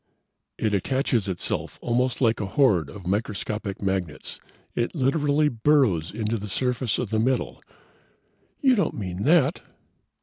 [0.57, 4.39] "It attaches itself almost like a horde of microscopic magnets.
[4.73, 7.61] It literally burrows into the surface of the metal."
[8.61, 9.61] "You don't mean that!"